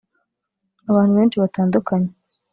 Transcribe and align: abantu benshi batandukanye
abantu 0.89 1.13
benshi 1.19 1.35
batandukanye 1.43 2.11